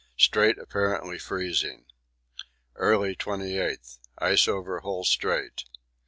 Strait 0.17 0.57
apparently 0.57 1.19
freezing. 1.19 1.85
Early 2.75 3.15
28th. 3.15 3.99
Ice 4.17 4.47
over 4.47 4.79
whole 4.79 5.03
Strait. 5.03 5.65